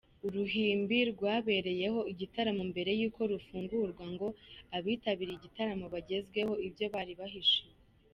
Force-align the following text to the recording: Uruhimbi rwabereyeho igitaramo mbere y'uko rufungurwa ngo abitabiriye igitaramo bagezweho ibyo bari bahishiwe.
Uruhimbi 0.27 0.97
rwabereyeho 1.11 1.99
igitaramo 2.11 2.63
mbere 2.71 2.91
y'uko 2.99 3.21
rufungurwa 3.31 4.05
ngo 4.13 4.27
abitabiriye 4.77 5.37
igitaramo 5.37 5.85
bagezweho 5.93 6.53
ibyo 6.67 6.85
bari 6.93 7.13
bahishiwe. 7.19 7.71